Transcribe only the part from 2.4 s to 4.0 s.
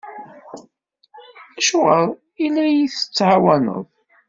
i la iyi-tettɛawaneḍ?